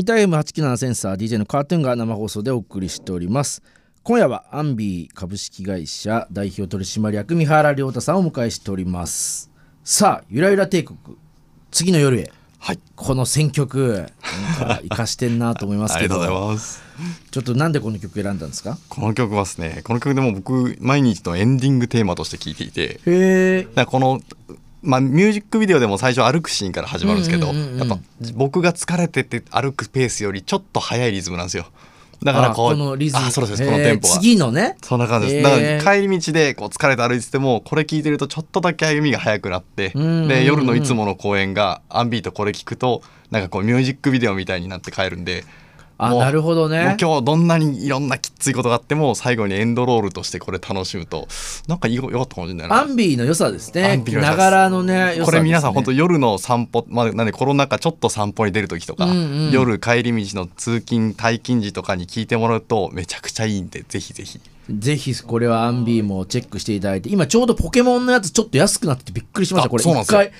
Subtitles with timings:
[0.00, 3.62] インター M897 センサー DJ のカートゥーンが生放送でお送りしております。
[4.02, 9.50] 今夜はアンビー株式会社代表取締役三原亮太さんをお迎えしております。
[9.84, 10.98] さあゆらゆら帝国
[11.70, 12.32] 次の夜へ。
[12.60, 12.78] はい。
[12.96, 14.06] この選曲
[14.80, 16.14] 生かしてんなと思いますけど。
[16.22, 16.82] ありがとうございます。
[17.30, 18.78] ちょっとなんでこの曲選んだんですか？
[18.88, 23.66] この曲はですねこの曲でも僕毎日のエンディングテーマとして聴いていて。
[23.84, 24.22] この
[24.82, 27.98] まあ、ミュージックビデオでも最初歩くシーンから始まるんですけど、やっぱ
[28.34, 31.66] 僕が疲れてて歩くペースよりちょっと速いリズムなんですよ。
[32.22, 33.24] だからこうこのリズム。
[33.24, 34.76] あそうですこのテンポが次のね。
[34.82, 45.44] そんな感じです、だから帰り道でこう疲れて歩いててもこれ聞いてるとちょっとだけ歩みが速くなって、で夜のいつもの公演がアンビートこれ聞くとなんかこうミュージックビデオみたいになって帰るんで
[46.02, 46.96] あなるほどね。
[47.00, 51.26] 今日どんなにいろんなきついことがあっても最後にエンドロールとしてこれ楽しむと
[51.66, 52.80] なんかいいよよかったかもしれないな。
[52.82, 55.24] アンビーの良さですアねながらのねね。
[55.24, 59.14] これ皆さん本当夜の散歩、まあ、なんでコロナ禍ちょっと散歩に出る時とか、うんう
[59.48, 64.40] ん夜帰り道の通勤退勤時とかに聞いてもらうとめちゃくちゃいいんでぜひぜひ。
[64.70, 69.66] ぜひこれはアンビーもチェックしていただいて今ちょうどポケモンのやつちょっと安くなっててびっくりしました。
[69.66, 70.30] あこれ一回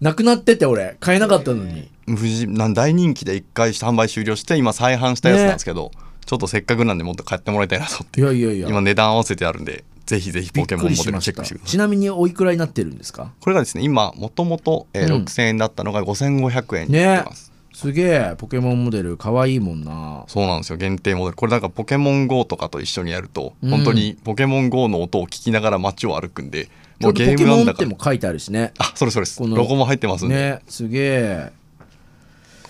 [0.00, 5.90] なくなってて俺買えなかったのに富士なん大人気で1回販売終了して今再販したやつなんですけど、
[6.24, 8.20] ちょっとせっかくなんでもっと買ってもらいたいなと思って。
[8.20, 8.68] いやいやいや。
[8.68, 11.58] 今値段合わせてあるんでぜひぜひポケモンモデルチェックしてください。
[11.64, 13.32] ちなみにおいくらになってるんですか？
[13.40, 15.24] これがですね今もともとえーうん。
[15.24, 20.24] 6000円だったのが5500円になってます、すげえポケモンモデル可愛いもんな。
[20.26, 21.36] そうなんですよ限定モデル。
[21.36, 23.70] これなんかポケモン GO とかと一緒にやると、うん。
[23.70, 26.68] 本当にポケモン GO の音を聞きながら街を歩くんで
[27.00, 27.88] もうゲームなモンってんだから。
[27.88, 28.72] も書いてあるしね。
[28.78, 29.40] あそれそれです。
[29.42, 31.52] ロゴも入ってますんで、ねすげえ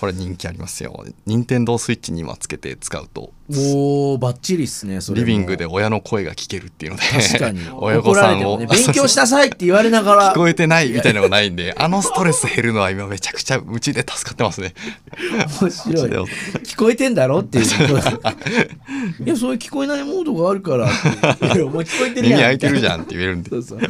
[0.03, 1.05] これ人気ありますよ。
[1.27, 5.27] 任天堂スイッチに今つけて使うとおーバッチリっすねそれも。
[5.27, 7.05] リビングで親の声が聞けるっていうので。
[7.05, 7.61] 確かに。
[7.73, 10.33] 親御さんを、ね勉強しなさいって言われながら。
[10.33, 14.75] 聞こえてないみたいなのがないんであのストレス減るのは今めちゃくちゃうちで助かってますね。
[15.61, 16.11] 面白い。
[16.65, 17.65] 聞こえてんだろっていう
[19.25, 20.95] いやそういう聞こえないモードがあるからもう。
[21.83, 22.39] 聞こえてるやん。
[22.39, 23.51] 耳開いてるじゃんって言えるんで。
[23.51, 23.81] そうそう。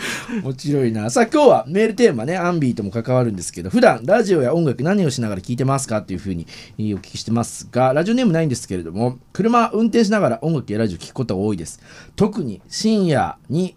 [0.43, 1.11] 面白いな。
[1.11, 6.47] さあ今日はメールテーマねアンビーとも関わるんですけど普段ラジオや音楽何をしながら聞いてますかっていうふうに
[6.79, 11.81] お聞きしてますがラジオネームないんですけれども車運転しながら音楽やラジオ聞くことが多いです。
[12.17, 13.77] 特に深夜に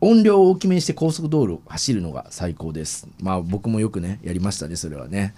[0.00, 3.08] 音量を大きめにして高速道路を走るのが最高です。
[3.20, 5.34] まあ僕もよくねやりましたねそれはね。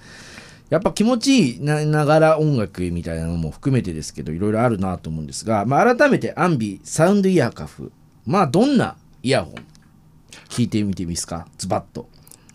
[0.68, 7.90] やっぱ気持ちいいなながら音楽みたいなのも含めてですけどいろいろあるなと思うんですが、まあ、改めてアンビサウンドイヤーカフ。
[8.26, 9.54] まあどんなイヤホン？
[10.48, 11.48] 聞いてみてみますか？
[11.58, 12.08] ズバッと。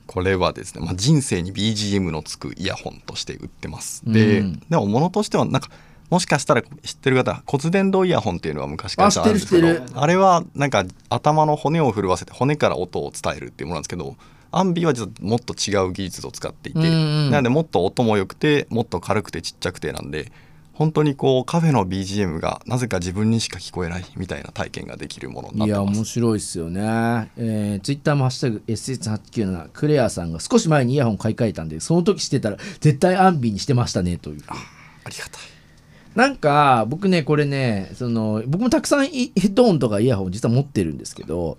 [0.07, 4.03] これはですね、まあ、人生に BGM のつくイヤホンとして売ってます。
[4.05, 4.59] で、うん。
[4.69, 5.69] でも物としてはなんか
[6.09, 14.15] もしかしたら知ってる方骨伝導イヤホンっていうのは昔からああるんですけどあれはなんか頭の骨を震わせて骨から音を伝えるっていうものなんですけど
[14.51, 20.31] アンビは実はもっと違う技術を使っていて、なのでもっと音も良くてもっと軽くてちっちゃくてなんで
[20.75, 25.97] 本当にこうカフェの BGM がなぜか自分にしか聞こえないみたいな体験ができるものにないってやます。
[25.97, 26.81] 面白いですよね、
[27.37, 34.41] えー、ツイッターも「ハッシュタグ #SS897」クレアさんが少し前にイヤホン買い替えたんでその時してたら絶対アンビにしてましたねという。
[34.47, 35.54] ありがたい
[36.15, 41.57] なんか僕ねこれねその僕もたくさんヘッドホンとかイヤホン実は持ってるんですけど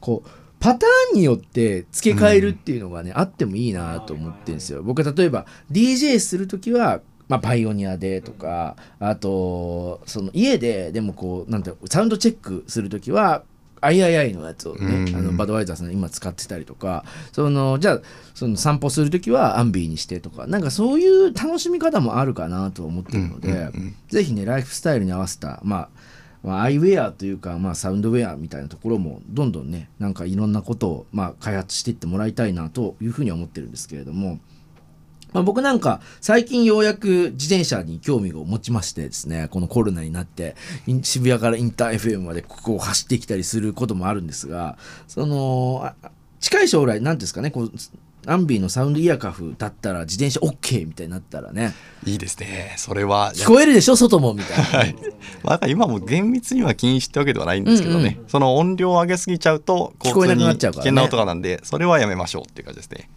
[0.00, 0.28] こう
[0.60, 4.82] パターンによって付け替えるっていうのがね、あってもいいなと思ってるんですよ。
[4.82, 13.44] 僕例えば DJ する時はまあ、パイオニアでとかあとその家ででもこうなんてサウンドチェックする時は
[13.90, 18.00] III のやつをね、うんあのバドワイザーさん今使ってたりとかそのじゃあ
[18.34, 25.88] その散歩する時はアンビーにしてとかなんかそういう楽しみ方もあるかなと思ってるので、うんうんうんぜひねライフスタイルに合わせたまあ
[26.44, 34.38] まあ、アイウェアというか、まあ、サウンドウェアみたいなところもどんどんねなんかいろんなことを、まあ、開発していってもらいたいなというふうに思ってるんですけれども、
[35.34, 40.56] まあ、僕なんか最近ようやく自転車に興味を持ちましてですねこのコロナになって
[41.02, 44.78] 渋谷からインター FM までここを走ってきたりすることもあるんですが
[45.08, 47.72] そのあ近い将来何ですかねこう
[48.26, 51.74] アンビーのサウンドイヤーカフだったら自転車 OK みたいになったらね。
[52.06, 52.74] いいですね。
[52.78, 53.96] それは聞こえるでしょ？
[53.96, 54.96] 外もみたいな、はい、
[55.42, 60.90] まあ、今も厳密には禁止ってわけではないんですけどね、その音量を上げすぎちゃうと聞こえなくなっちゃうからね。
[60.90, 63.10] 危険な音がなんでそれはやめましょうっていう感じですね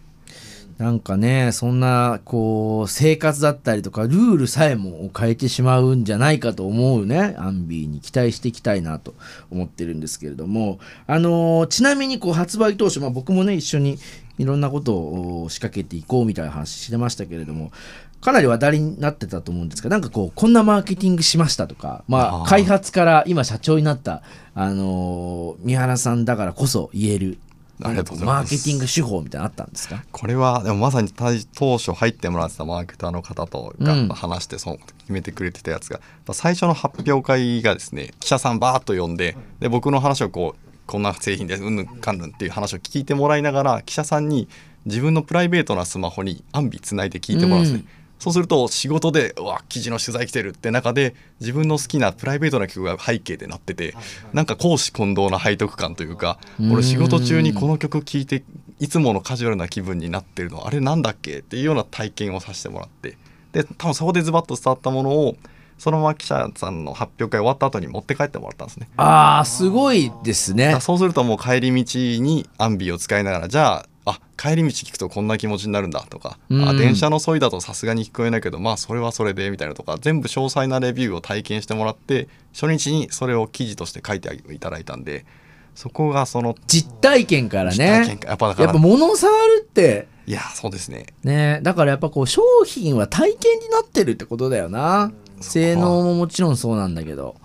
[0.78, 7.34] なんかねそんなこう生活だったりとかルールさえも変えてしまうんじゃないかと思うね。
[7.36, 9.14] アンビーに期待していきたいなと
[9.50, 10.78] 思ってるんですけれども。
[11.08, 13.98] あのーちなみにこう発売当初、まあ、僕もね一緒に
[14.38, 17.72] いろんなことを仕掛けていこうみたいな話してましたけれども
[18.20, 24.22] かなり話題になってたと思うんですがなんかこうこんなマーケティングしましたとか、まあ、開発から今社長になった、
[24.54, 27.38] あのー三原さんだからこそ言える
[27.78, 27.96] マー
[28.44, 30.02] ケティング手法みたいなのあったんですか？
[30.10, 36.00] これはでもまさに当初入ってもらってたマーケターの方とがうん話してその決めてくれてたやつが、
[36.32, 44.48] 最初の発表会がですね記者さんバーッと呼んでで僕の話をこうこんな製品ですうんぬんかんぬんっていう話を聞いてもらいながら記者さんに
[44.84, 47.78] 自分のプライベートなスマホにアンビつないで聞いてもらうんですね。
[47.80, 53.94] うんそうすると仕事でうわ記事の取材来てるって中で自分の好きなプライベートな曲が背景でなってて
[54.32, 56.72] なんか公私混同な背徳感というかうん。
[56.72, 58.42] 俺仕事中にこの曲聴いて
[58.80, 63.16] いつものカジュアルな気分になってるのあれなんだっけっていうような体験をさせてもらって
[63.52, 65.36] で多分そこでズバッと伝わったものを
[65.78, 68.88] そのまま記者さんの発表会終わった後に持って帰ってもらったんですね。
[68.96, 70.76] ああすごいですね。
[70.80, 76.68] そうするともう帰り道にアンビを使いながらじゃああ帰り道聞くとこんな気持ちになるんだとか、うん。
[76.68, 85.26] あ電車のそいだとさすがに聞こえないけどまあそれはそれでみたいなとか全部詳細なレビューを体験してもらって初日にそれを記事として書いていただいたんで
[85.74, 88.18] そこがその実体験からね。
[88.20, 88.28] か。
[88.28, 90.08] やっぱだからやっぱ物を触るって。
[90.26, 91.06] いやそうですね。
[91.22, 91.60] ね。
[91.62, 95.12] だからやっぱこう商品は体験になってるってことだよな。
[95.40, 97.36] 性能ももちろんそうなんだけど。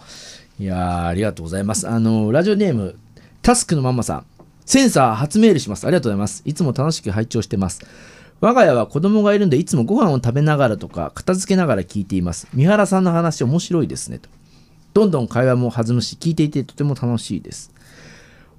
[0.60, 1.88] いやーありがとうございます。
[1.88, 2.98] あのラジオネーム
[3.44, 4.26] タスクのママさん
[4.66, 5.86] センサー初メールします。
[5.86, 6.42] ありがとうございます。
[6.46, 7.82] いつも楽しく拝聴してます。
[8.42, 12.48] 我が家は子供がいるんでいつもご飯を食べながらとか片付けながら聞いています。
[12.54, 14.20] 三原さんの話面白いですね。
[14.20, 14.30] と。
[14.94, 17.74] どんどん会話も弾むし聞いていてとても楽しいです。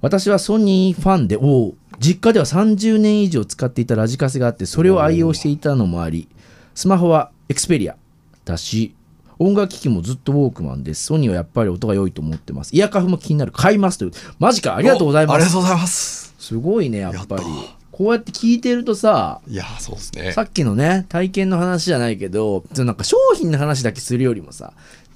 [0.01, 6.27] 私はソニーファンでおお実家では30年以上使っていたラジカセがあってそれを愛用していたのもあり
[6.73, 7.95] スマホはエクスペリア
[8.43, 8.95] だし
[9.39, 12.75] 音楽機器もずっとウォークマンですソニーはやっぱり音が良いと思ってます。
[12.75, 13.51] イヤカフも気になる。
[13.51, 14.11] 買いますという。
[14.39, 15.35] マジかありがとうございおます。
[15.35, 16.33] ありがとうございます。
[16.37, 17.43] すごいねやっぱり。
[17.91, 20.31] こうやって聞いてるとさいやそうですね。
[20.33, 24.73] さっきのね体験の話じゃないけどなんか商品の話だけするよりもさ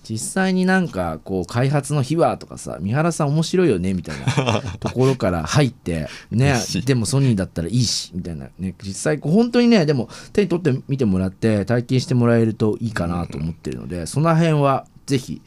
[0.10, 8.50] 実際になんかこう開発の秘話とかさ三原さん面白いよねみたいな ところから入ってねでもソニーだったらいいしみたいな。
[8.58, 15.42] ね実際こう本当にねでも手に取ってみてもらって体験してもらえるといいかなと思ってるのでその辺はぜひ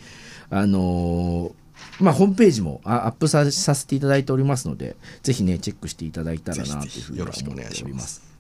[0.50, 1.62] あのー
[2.00, 8.31] まあ、ホームページもあアップささせていただいておりますのでぜひねチェックしていただいたらなというふうに思っております。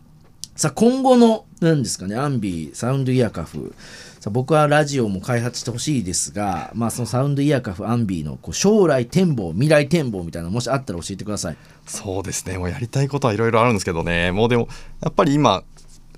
[0.54, 3.74] さあ今後の何ですかねアンビーサウンドイヤーカフ。
[4.20, 11.56] さあ僕はラジオも開発してほしいですが、まあ、そのサウンドイヤーカフアンビーのこう将来展望未来展望みたいなのもしあったら教えてください。
[11.86, 12.58] そうですね。
[12.58, 14.30] もうやりたいことはいろいろあるんですけどね。
[14.30, 14.68] もうでも
[15.02, 15.64] やっぱり今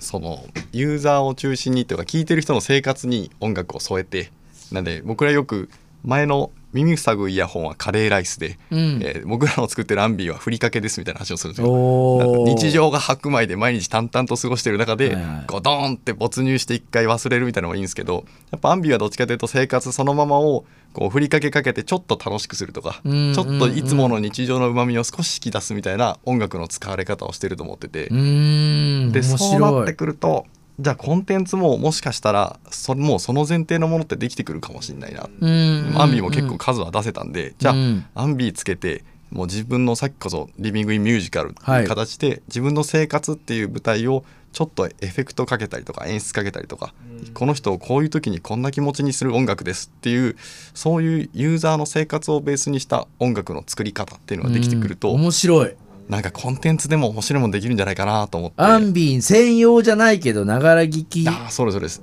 [0.01, 4.31] そのユーザーを中心にというか聞いてる人の生活に音楽を添えて。
[4.73, 5.71] なんで僕らよく
[6.03, 12.45] 前の耳塞ぐイヤホンはカレーライスで、うんえー僕らの作ってるアンビーはふりかけですみたいな話をするんですよ。
[12.47, 29.95] 日常が白米で毎日淡々と過ごしてる中で、はいはいこうドーンって没入して一回忘れるみたいなのもいいんですけどやっぱアンビはどっちかというと生活そのままをこう振りかけかけてちょっと楽しくするとか、うんちょっといつもの日常のうまみを少し引き出すみたいな音楽の使われ方をしてると思ってて、うーんで面そうなって。
[29.95, 30.47] くると
[30.81, 35.95] じゃあコンテンツももしかしたらそもうその前提のものってできてくるかもしれないな、うん。
[35.97, 46.95] アンビも結構数は出せたんで、じゃあ、うんアンビつけてもう自分のさっきこそリビング・イン・ミュージカルってはいいう形で、自分の生活っていう舞台をちょっとエフェクトかけたりとか演出かけたりとか、
[47.35, 50.37] この人をこういう時にこんな気持ちにする音楽ですっていう
[50.75, 55.23] そういうユーザーの生活をベースにした音楽の作り方っていうのができてくると、うん。
[55.23, 55.75] 面白い。
[56.09, 58.57] なんかコンテンツでも面白いもんできるんじゃないかなと思って。
[58.63, 61.25] アンビー専用じゃないけどながら聞き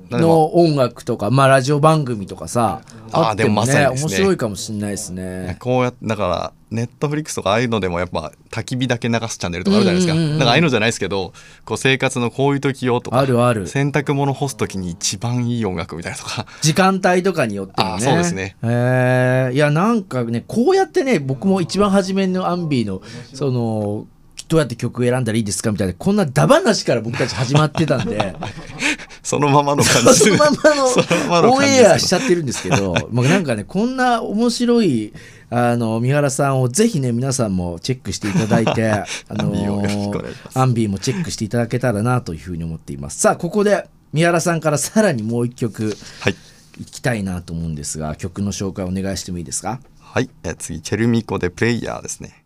[0.09, 2.81] の音楽とか、まあ、ラジオ番組とかさ
[3.13, 3.44] あってもね。
[3.44, 4.09] でもまさにですね。
[4.09, 5.57] 面白いかもしれないですね。
[5.59, 10.39] こうやだからネットフリックスとかああいうのでもやっぱ焚き火だけ流すチャンネルとかあるじゃないですか、うんうんうんうん。
[10.39, 11.33] なんかああいうのじゃないですけど
[11.65, 13.68] こう生活のこういう時よとかあるある。
[13.68, 16.45] 洗濯物干す時に一番いい音楽みたいなとか。
[16.61, 17.95] 時間帯とかによってもね。
[17.95, 18.56] あそうですね。
[18.63, 23.01] へえいやなんかねこうやってね僕も一番初めのアンビーの
[23.33, 24.07] その
[24.51, 28.35] どうやって曲選んだらいいですかみたいなこんなダ話から僕たち始まってたんで
[29.23, 35.13] そのままの感じそのままそのままのオンエアしちゃってるんですけど まあなんかねこんな面白い
[35.49, 43.19] あの三原さんをぜひね皆さんもチェックしていただいて あのアンビーアンビーもチェックしていただけたらなというふうに思っています。
[43.19, 45.95] さあここで三原さんからさらにもう一曲。
[46.21, 46.35] はい。
[46.80, 49.81] いきたいなと思うんですが曲の紹介お願いしてもいいですか？
[49.99, 50.30] はい。
[50.44, 52.41] え次チェルミコでプレイヤーですね